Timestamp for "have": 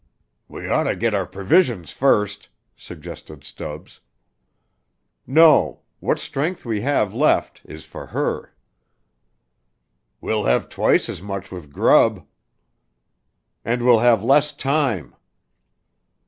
6.81-7.13, 10.45-10.69, 13.99-14.23